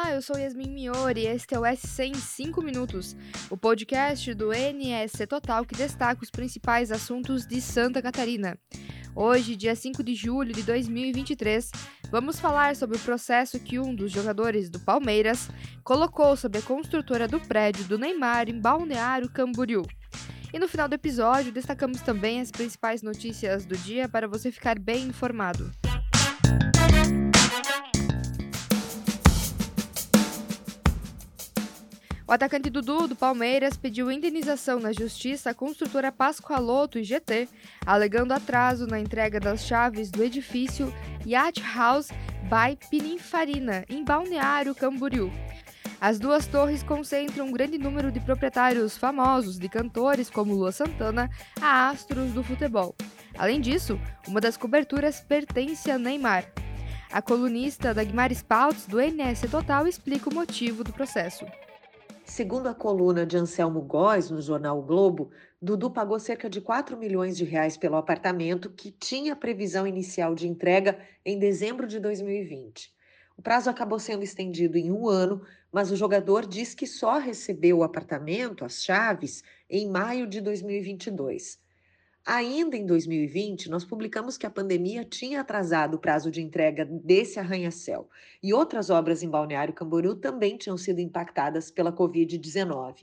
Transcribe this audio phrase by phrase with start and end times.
[0.00, 3.16] Olá, eu sou Yasmin Miori e este é o S100 em 5 minutos,
[3.50, 8.56] o podcast do NS Total que destaca os principais assuntos de Santa Catarina.
[9.12, 11.72] Hoje, dia 5 de julho de 2023,
[12.12, 15.50] vamos falar sobre o processo que um dos jogadores do Palmeiras
[15.82, 19.82] colocou sobre a construtora do prédio do Neymar em Balneário Camboriú.
[20.54, 24.78] E no final do episódio, destacamos também as principais notícias do dia para você ficar
[24.78, 25.68] bem informado.
[32.28, 37.48] O atacante Dudu, do Palmeiras, pediu indenização na justiça à construtora Pascoaloto e GT,
[37.86, 40.92] alegando atraso na entrega das chaves do edifício
[41.26, 42.10] Yacht House
[42.42, 45.32] by Pininfarina, em Balneário Camboriú.
[45.98, 51.30] As duas torres concentram um grande número de proprietários famosos, de cantores como Lua Santana
[51.62, 52.94] a astros do futebol.
[53.38, 56.44] Além disso, uma das coberturas pertence a Neymar.
[57.10, 61.46] A colunista Dagmar Spouts, do NS Total, explica o motivo do processo.
[62.28, 66.94] Segundo a coluna de Anselmo Góes no jornal o Globo, Dudu pagou cerca de 4
[66.96, 72.92] milhões de reais pelo apartamento que tinha previsão inicial de entrega em dezembro de 2020.
[73.34, 75.40] O prazo acabou sendo estendido em um ano,
[75.72, 81.58] mas o jogador diz que só recebeu o apartamento, as chaves, em maio de 2022.
[82.30, 87.38] Ainda em 2020, nós publicamos que a pandemia tinha atrasado o prazo de entrega desse
[87.38, 88.06] arranha-céu
[88.42, 92.96] e outras obras em Balneário Camboriú também tinham sido impactadas pela Covid-19.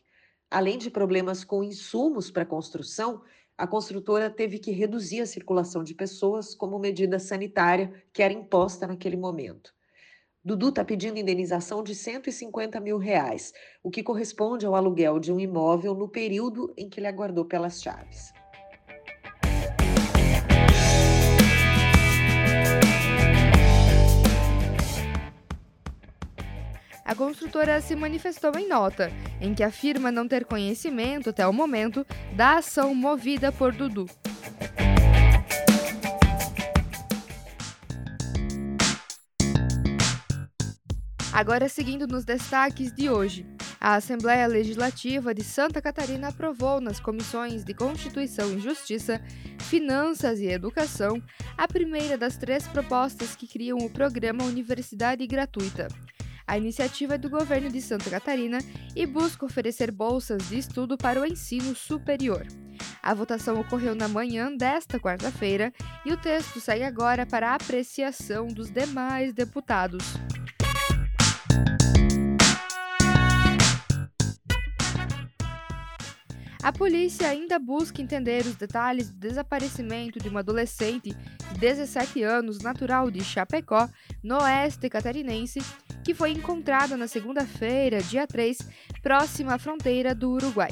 [0.52, 3.24] Além de problemas com insumos para construção,
[3.58, 8.86] a construtora teve que reduzir a circulação de pessoas como medida sanitária que era imposta
[8.86, 9.74] naquele momento.
[10.44, 15.40] Dudu está pedindo indenização de 150 mil reais, o que corresponde ao aluguel de um
[15.40, 18.35] imóvel no período em que ele aguardou pelas chaves.
[27.16, 29.10] A construtora se manifestou em nota,
[29.40, 32.06] em que afirma não ter conhecimento até o momento
[32.36, 34.06] da ação movida por Dudu.
[41.32, 43.46] Agora, seguindo nos destaques de hoje.
[43.80, 49.22] A Assembleia Legislativa de Santa Catarina aprovou nas comissões de Constituição e Justiça,
[49.60, 51.24] Finanças e Educação
[51.58, 55.88] a primeira das três propostas que criam o programa Universidade Gratuita.
[56.48, 58.60] A iniciativa é do governo de Santa Catarina
[58.96, 62.46] e busca oferecer bolsas de estudo para o ensino superior.
[63.02, 65.74] A votação ocorreu na manhã desta quarta-feira
[66.06, 70.04] e o texto segue agora para a apreciação dos demais deputados.
[76.66, 82.58] A polícia ainda busca entender os detalhes do desaparecimento de uma adolescente de 17 anos,
[82.58, 83.88] natural de Chapecó,
[84.24, 85.60] no oeste catarinense,
[86.06, 88.60] que foi encontrada na segunda-feira, dia 3,
[89.02, 90.70] próxima à fronteira do Uruguai.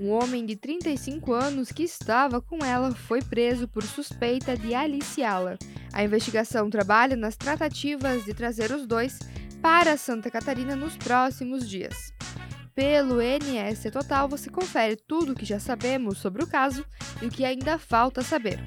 [0.00, 5.56] Um homem de 35 anos que estava com ela foi preso por suspeita de aliciá-la.
[5.92, 9.20] A investigação trabalha nas tratativas de trazer os dois
[9.62, 12.12] para Santa Catarina nos próximos dias.
[12.74, 16.84] Pelo NS Total, você confere tudo o que já sabemos sobre o caso
[17.22, 18.58] e o que ainda falta saber.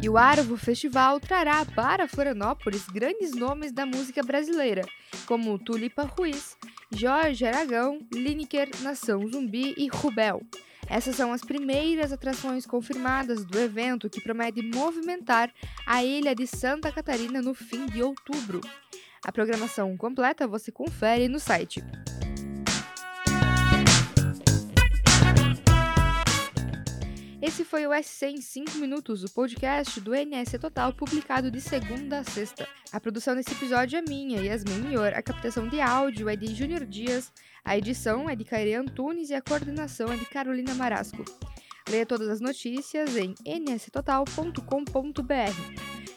[0.00, 4.82] E o Arvo Festival trará para Florianópolis grandes nomes da música brasileira,
[5.26, 6.56] como Tulipa Ruiz,
[6.92, 10.40] Jorge Aragão, Lineker, Nação Zumbi e Rubel.
[10.88, 15.52] Essas são as primeiras atrações confirmadas do evento que promete movimentar
[15.84, 18.60] a ilha de Santa Catarina no fim de outubro.
[19.24, 21.82] A programação completa você confere no site
[27.58, 32.20] Esse foi o S100 em 5 minutos, o podcast do NS Total, publicado de segunda
[32.20, 32.68] a sexta.
[32.92, 36.86] A produção desse episódio é minha, Yasmin Mior, a captação de áudio é de Júnior
[36.86, 37.32] Dias,
[37.64, 41.24] a edição é de Caire Antunes e a coordenação é de Carolina Marasco.
[41.90, 44.62] Leia todas as notícias em nstotal.com.br.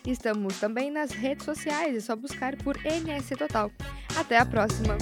[0.06, 3.72] Estamos também nas redes sociais, é só buscar por NS Total.
[4.16, 4.96] Até a próxima!